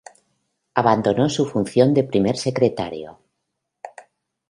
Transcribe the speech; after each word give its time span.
Abandonó 0.73 1.29
su 1.29 1.45
función 1.45 1.93
de 1.93 2.03
primer 2.03 2.35
secretario. 2.35 3.19